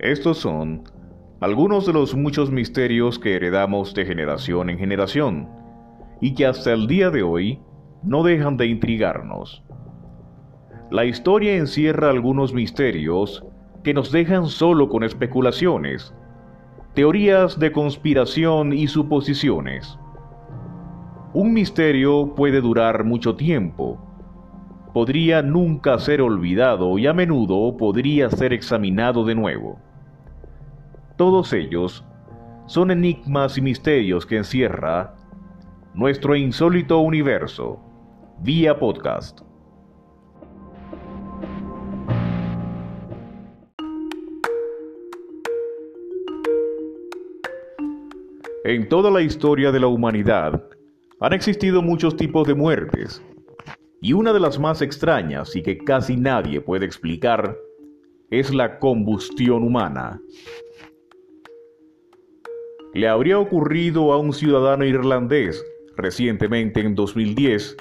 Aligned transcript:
Estos 0.00 0.38
son 0.38 0.84
algunos 1.40 1.84
de 1.84 1.92
los 1.92 2.14
muchos 2.14 2.52
misterios 2.52 3.18
que 3.18 3.34
heredamos 3.34 3.94
de 3.94 4.06
generación 4.06 4.70
en 4.70 4.78
generación 4.78 5.48
y 6.20 6.34
que 6.34 6.46
hasta 6.46 6.72
el 6.72 6.86
día 6.86 7.10
de 7.10 7.24
hoy 7.24 7.58
no 8.04 8.22
dejan 8.22 8.56
de 8.56 8.66
intrigarnos. 8.66 9.64
La 10.92 11.04
historia 11.04 11.56
encierra 11.56 12.10
algunos 12.10 12.54
misterios 12.54 13.44
que 13.82 13.92
nos 13.92 14.12
dejan 14.12 14.46
solo 14.46 14.88
con 14.88 15.02
especulaciones, 15.02 16.14
teorías 16.94 17.58
de 17.58 17.72
conspiración 17.72 18.72
y 18.72 18.86
suposiciones. 18.86 19.98
Un 21.34 21.52
misterio 21.52 22.36
puede 22.36 22.60
durar 22.60 23.02
mucho 23.02 23.34
tiempo, 23.34 23.98
podría 24.94 25.42
nunca 25.42 25.98
ser 25.98 26.22
olvidado 26.22 26.98
y 26.98 27.08
a 27.08 27.12
menudo 27.12 27.76
podría 27.76 28.30
ser 28.30 28.52
examinado 28.52 29.24
de 29.24 29.34
nuevo. 29.34 29.87
Todos 31.18 31.52
ellos 31.52 32.04
son 32.66 32.92
enigmas 32.92 33.58
y 33.58 33.60
misterios 33.60 34.24
que 34.24 34.36
encierra 34.36 35.16
nuestro 35.92 36.36
insólito 36.36 37.00
universo 37.00 37.80
vía 38.38 38.78
podcast. 38.78 39.40
En 48.62 48.88
toda 48.88 49.10
la 49.10 49.20
historia 49.20 49.72
de 49.72 49.80
la 49.80 49.88
humanidad 49.88 50.62
han 51.18 51.32
existido 51.32 51.82
muchos 51.82 52.16
tipos 52.16 52.46
de 52.46 52.54
muertes, 52.54 53.20
y 54.00 54.12
una 54.12 54.32
de 54.32 54.38
las 54.38 54.56
más 54.60 54.82
extrañas 54.82 55.56
y 55.56 55.64
que 55.64 55.78
casi 55.78 56.16
nadie 56.16 56.60
puede 56.60 56.86
explicar 56.86 57.56
es 58.30 58.54
la 58.54 58.78
combustión 58.78 59.64
humana. 59.64 60.20
Le 62.94 63.08
habría 63.08 63.38
ocurrido 63.38 64.12
a 64.12 64.18
un 64.18 64.32
ciudadano 64.32 64.84
irlandés 64.84 65.64
recientemente 65.96 66.80
en 66.80 66.94
2010, 66.94 67.76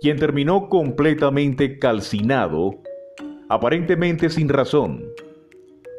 quien 0.00 0.18
terminó 0.18 0.68
completamente 0.68 1.78
calcinado, 1.78 2.82
aparentemente 3.48 4.28
sin 4.28 4.48
razón, 4.48 5.04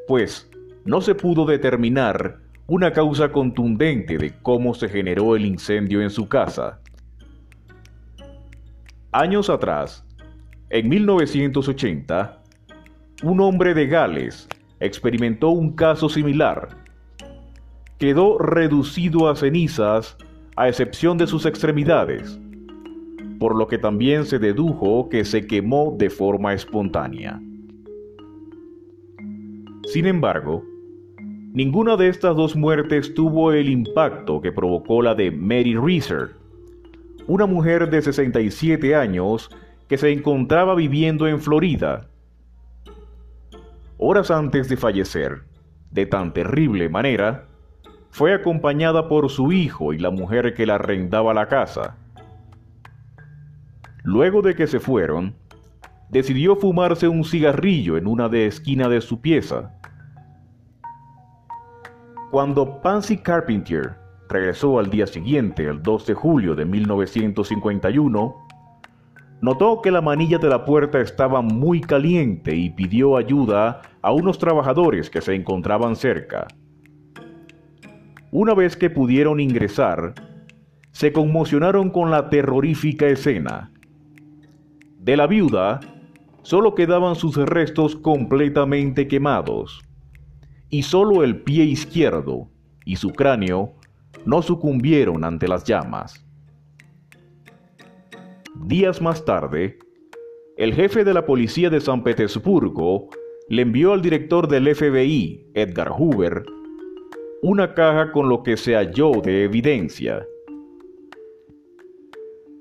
pues 0.07 0.49
no 0.85 1.01
se 1.01 1.15
pudo 1.15 1.45
determinar 1.45 2.39
una 2.67 2.91
causa 2.91 3.31
contundente 3.31 4.17
de 4.17 4.33
cómo 4.41 4.73
se 4.73 4.89
generó 4.89 5.35
el 5.35 5.45
incendio 5.45 6.01
en 6.01 6.09
su 6.09 6.27
casa. 6.27 6.79
Años 9.11 9.49
atrás, 9.49 10.05
en 10.69 10.87
1980, 10.87 12.43
un 13.23 13.41
hombre 13.41 13.73
de 13.73 13.87
Gales 13.87 14.47
experimentó 14.79 15.49
un 15.49 15.75
caso 15.75 16.09
similar. 16.09 16.69
Quedó 17.99 18.37
reducido 18.37 19.27
a 19.27 19.35
cenizas 19.35 20.15
a 20.55 20.69
excepción 20.69 21.17
de 21.17 21.27
sus 21.27 21.45
extremidades, 21.45 22.39
por 23.39 23.57
lo 23.57 23.67
que 23.67 23.77
también 23.77 24.23
se 24.23 24.39
dedujo 24.39 25.09
que 25.09 25.25
se 25.25 25.45
quemó 25.45 25.93
de 25.99 26.09
forma 26.09 26.53
espontánea. 26.53 27.41
Sin 29.83 30.05
embargo, 30.05 30.63
ninguna 31.51 31.97
de 31.97 32.07
estas 32.07 32.37
dos 32.37 32.55
muertes 32.55 33.13
tuvo 33.13 33.51
el 33.51 33.69
impacto 33.69 34.39
que 34.39 34.53
provocó 34.53 35.01
la 35.01 35.13
de 35.13 35.29
Mary 35.29 35.75
Reeser, 35.75 36.35
una 37.27 37.47
mujer 37.47 37.89
de 37.89 38.01
67 38.01 38.95
años 38.95 39.49
que 39.89 39.97
se 39.97 40.09
encontraba 40.09 40.73
viviendo 40.73 41.27
en 41.27 41.41
Florida. 41.41 42.07
Horas 43.97 44.31
antes 44.31 44.69
de 44.69 44.77
fallecer, 44.77 45.41
de 45.91 46.05
tan 46.05 46.31
terrible 46.31 46.87
manera, 46.87 47.48
fue 48.11 48.33
acompañada 48.33 49.07
por 49.07 49.29
su 49.29 49.51
hijo 49.51 49.93
y 49.93 49.99
la 49.99 50.09
mujer 50.09 50.53
que 50.53 50.65
la 50.65 50.75
arrendaba 50.75 51.33
la 51.33 51.47
casa. 51.47 51.95
Luego 54.03 54.41
de 54.41 54.55
que 54.55 54.67
se 54.67 54.79
fueron, 54.79 55.35
decidió 56.09 56.55
fumarse 56.55 57.07
un 57.07 57.23
cigarrillo 57.23 57.97
en 57.97 58.07
una 58.07 58.29
de 58.29 58.47
esquina 58.47 58.89
de 58.89 59.01
su 59.01 59.21
pieza. 59.21 59.73
Cuando 62.31 62.81
Pansy 62.81 63.17
Carpentier 63.17 63.95
regresó 64.29 64.79
al 64.79 64.89
día 64.89 65.07
siguiente, 65.07 65.65
el 65.65 65.81
2 65.81 66.05
de 66.07 66.13
julio 66.13 66.55
de 66.55 66.65
1951, 66.65 68.35
notó 69.41 69.81
que 69.81 69.91
la 69.91 70.01
manilla 70.01 70.37
de 70.37 70.49
la 70.49 70.65
puerta 70.65 70.99
estaba 70.99 71.41
muy 71.41 71.81
caliente 71.81 72.55
y 72.55 72.69
pidió 72.69 73.17
ayuda 73.17 73.81
a 74.01 74.11
unos 74.11 74.37
trabajadores 74.37 75.09
que 75.09 75.21
se 75.21 75.33
encontraban 75.33 75.95
cerca. 75.95 76.47
Una 78.31 78.53
vez 78.53 78.77
que 78.77 78.91
pudieron 78.91 79.39
ingresar, 79.39 80.13
se 80.91 81.11
conmocionaron 81.11 81.89
con 81.89 82.11
la 82.11 82.29
terrorífica 82.29 83.07
escena. 83.07 83.71
De 84.99 85.17
la 85.17 85.25
viuda, 85.25 85.79
solo 86.43 86.75
quedaban 86.75 87.15
sus 87.15 87.37
restos 87.37 87.95
completamente 87.95 89.07
quemados, 89.07 89.81
y 90.69 90.83
solo 90.83 91.23
el 91.23 91.41
pie 91.41 91.63
izquierdo 91.63 92.49
y 92.85 92.97
su 92.97 93.09
cráneo 93.13 93.73
no 94.25 94.43
sucumbieron 94.43 95.23
ante 95.23 95.47
las 95.47 95.63
llamas. 95.63 96.23
Días 98.65 99.01
más 99.01 99.25
tarde, 99.25 99.79
el 100.57 100.75
jefe 100.75 101.03
de 101.03 101.15
la 101.15 101.25
policía 101.25 101.71
de 101.71 101.81
San 101.81 102.03
Petersburgo 102.03 103.09
le 103.47 103.63
envió 103.63 103.93
al 103.93 104.03
director 104.03 104.47
del 104.47 104.75
FBI, 104.75 105.51
Edgar 105.55 105.89
Hoover, 105.89 106.43
una 107.41 107.73
caja 107.73 108.11
con 108.11 108.27
lo 108.27 108.43
que 108.43 108.57
se 108.57 108.75
halló 108.75 109.11
de 109.23 109.45
evidencia. 109.45 110.25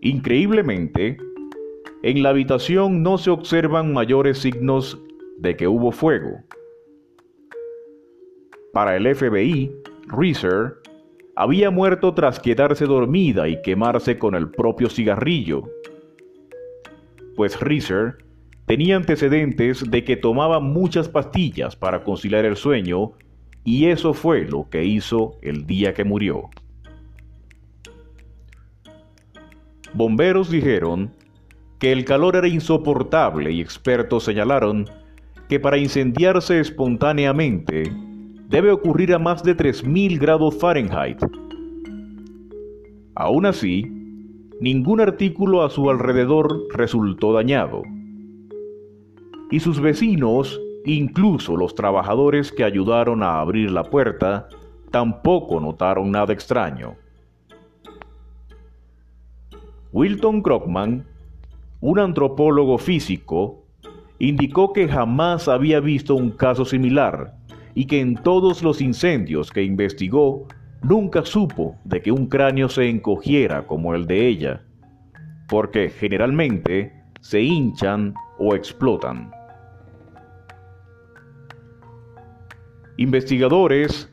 Increíblemente, 0.00 1.16
en 2.02 2.22
la 2.22 2.28
habitación 2.28 3.02
no 3.02 3.18
se 3.18 3.30
observan 3.30 3.92
mayores 3.92 4.38
signos 4.38 5.00
de 5.38 5.56
que 5.56 5.66
hubo 5.66 5.90
fuego. 5.90 6.44
Para 8.72 8.96
el 8.96 9.12
FBI, 9.14 9.72
Reeser 10.06 10.76
había 11.34 11.70
muerto 11.70 12.14
tras 12.14 12.38
quedarse 12.38 12.84
dormida 12.84 13.48
y 13.48 13.60
quemarse 13.62 14.18
con 14.18 14.36
el 14.36 14.50
propio 14.50 14.88
cigarrillo. 14.88 15.64
Pues 17.34 17.58
Reeser 17.60 18.18
tenía 18.66 18.96
antecedentes 18.96 19.90
de 19.90 20.04
que 20.04 20.16
tomaba 20.16 20.60
muchas 20.60 21.08
pastillas 21.08 21.74
para 21.74 22.04
conciliar 22.04 22.44
el 22.44 22.56
sueño 22.56 23.12
y 23.64 23.86
eso 23.86 24.14
fue 24.14 24.44
lo 24.44 24.68
que 24.70 24.84
hizo 24.84 25.36
el 25.42 25.66
día 25.66 25.94
que 25.94 26.04
murió. 26.04 26.48
Bomberos 29.94 30.50
dijeron 30.50 31.10
que 31.78 31.92
el 31.92 32.04
calor 32.04 32.36
era 32.36 32.48
insoportable 32.48 33.52
y 33.52 33.60
expertos 33.60 34.24
señalaron 34.24 34.86
que 35.48 35.58
para 35.60 35.78
incendiarse 35.78 36.60
espontáneamente 36.60 37.90
debe 38.48 38.70
ocurrir 38.70 39.14
a 39.14 39.18
más 39.18 39.42
de 39.42 39.56
3.000 39.56 40.18
grados 40.18 40.56
Fahrenheit. 40.58 41.18
Aún 43.14 43.46
así, 43.46 43.86
ningún 44.60 45.00
artículo 45.00 45.64
a 45.64 45.70
su 45.70 45.90
alrededor 45.90 46.66
resultó 46.74 47.32
dañado. 47.32 47.82
Y 49.50 49.60
sus 49.60 49.80
vecinos, 49.80 50.60
incluso 50.84 51.56
los 51.56 51.74
trabajadores 51.74 52.52
que 52.52 52.64
ayudaron 52.64 53.22
a 53.22 53.40
abrir 53.40 53.70
la 53.70 53.84
puerta, 53.84 54.48
tampoco 54.90 55.60
notaron 55.60 56.10
nada 56.10 56.32
extraño. 56.32 56.96
Wilton 59.92 60.42
Krockman, 60.42 61.06
un 61.80 61.98
antropólogo 61.98 62.78
físico, 62.78 63.64
indicó 64.18 64.72
que 64.72 64.88
jamás 64.88 65.48
había 65.48 65.80
visto 65.80 66.14
un 66.14 66.30
caso 66.30 66.64
similar 66.64 67.34
y 67.74 67.86
que 67.86 68.00
en 68.00 68.16
todos 68.16 68.62
los 68.62 68.80
incendios 68.80 69.50
que 69.50 69.62
investigó 69.62 70.46
nunca 70.82 71.24
supo 71.24 71.76
de 71.84 72.02
que 72.02 72.12
un 72.12 72.26
cráneo 72.26 72.68
se 72.68 72.88
encogiera 72.88 73.66
como 73.66 73.94
el 73.94 74.06
de 74.06 74.26
ella, 74.26 74.62
porque 75.48 75.88
generalmente 75.88 76.92
se 77.20 77.40
hinchan 77.40 78.14
o 78.38 78.54
explotan. 78.54 79.37
Investigadores 82.98 84.12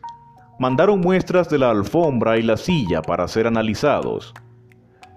mandaron 0.60 1.02
muestras 1.02 1.50
de 1.50 1.58
la 1.58 1.72
alfombra 1.72 2.38
y 2.38 2.44
la 2.44 2.56
silla 2.56 3.02
para 3.02 3.28
ser 3.28 3.48
analizados, 3.48 4.32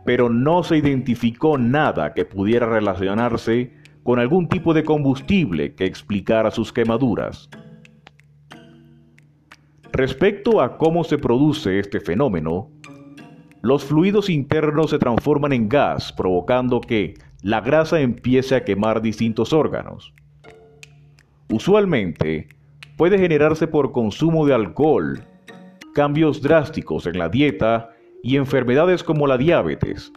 pero 0.06 0.31
no 0.31 0.62
se 0.62 0.79
identificó 0.79 1.59
nada 1.59 2.15
que 2.15 2.25
pudiera 2.25 2.65
relacionarse 2.65 3.75
con 4.05 4.19
algún 4.19 4.49
tipo 4.49 4.73
de 4.73 4.85
combustible 4.85 5.75
que 5.75 5.85
explicara 5.85 6.50
sus 6.50 6.73
quemaduras. 6.73 7.50
Respecto 9.93 10.62
a 10.62 10.79
cómo 10.79 11.05
se 11.05 11.19
produce 11.19 11.79
este 11.79 12.00
fenómeno, 12.00 12.71
los 13.61 13.85
fluidos 13.85 14.31
internos 14.31 14.88
se 14.88 14.99
transforman 14.99 15.53
en 15.53 15.69
gas, 15.69 16.11
provocando 16.14 16.81
que 16.81 17.19
la 17.43 17.61
grasa 17.61 18.00
empiece 18.00 18.55
a 18.55 18.64
quemar 18.64 19.03
distintos 19.03 19.53
órganos. 19.53 20.14
Usualmente, 21.50 22.49
puede 22.99 23.17
generarse 23.17 23.69
por 23.69 23.93
consumo 23.93 24.45
de 24.45 24.53
alcohol, 24.53 25.21
cambios 25.95 26.43
drásticos 26.43 27.06
en 27.06 27.17
la 27.17 27.29
dieta 27.29 27.91
y 28.25 28.37
enfermedades 28.37 29.05
como 29.05 29.29
la 29.29 29.39
diabetes. 29.39 30.12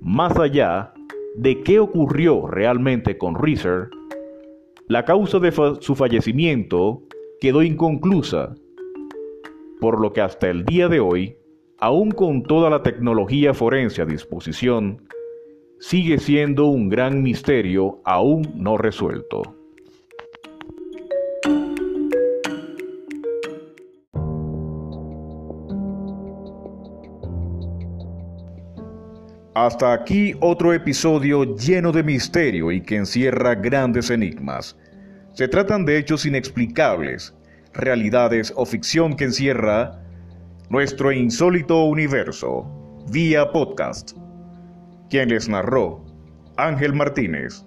Más 0.00 0.38
allá 0.38 0.92
de 1.34 1.62
qué 1.62 1.80
ocurrió 1.80 2.46
realmente 2.46 3.16
con 3.16 3.34
Reeser, 3.36 3.88
la 4.86 5.06
causa 5.06 5.38
de 5.38 5.50
su 5.80 5.94
fallecimiento 5.94 7.02
quedó 7.40 7.62
inconclusa, 7.62 8.54
por 9.80 9.98
lo 9.98 10.12
que 10.12 10.20
hasta 10.20 10.50
el 10.50 10.66
día 10.66 10.88
de 10.88 11.00
hoy, 11.00 11.36
aún 11.78 12.10
con 12.10 12.42
toda 12.42 12.68
la 12.68 12.82
tecnología 12.82 13.54
forense 13.54 14.02
a 14.02 14.04
disposición, 14.04 15.08
sigue 15.78 16.18
siendo 16.18 16.66
un 16.66 16.90
gran 16.90 17.22
misterio 17.22 18.02
aún 18.04 18.42
no 18.56 18.76
resuelto. 18.76 19.59
Hasta 29.54 29.92
aquí 29.92 30.34
otro 30.40 30.72
episodio 30.72 31.56
lleno 31.56 31.90
de 31.90 32.04
misterio 32.04 32.70
y 32.70 32.80
que 32.80 32.96
encierra 32.96 33.56
grandes 33.56 34.08
enigmas. 34.08 34.76
Se 35.32 35.48
tratan 35.48 35.84
de 35.84 35.98
hechos 35.98 36.24
inexplicables, 36.24 37.34
realidades 37.72 38.52
o 38.54 38.64
ficción 38.64 39.16
que 39.16 39.24
encierra 39.24 40.00
nuestro 40.68 41.10
insólito 41.10 41.82
universo, 41.84 42.64
vía 43.10 43.50
podcast. 43.50 44.12
Quien 45.08 45.30
les 45.30 45.48
narró, 45.48 46.04
Ángel 46.56 46.92
Martínez. 46.94 47.66